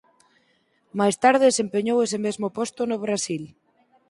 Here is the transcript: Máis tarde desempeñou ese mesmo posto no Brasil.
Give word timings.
Máis 0.99 1.15
tarde 1.23 1.47
desempeñou 1.49 1.97
ese 2.01 2.17
mesmo 2.25 2.47
posto 2.57 2.81
no 2.85 2.97
Brasil. 3.05 3.43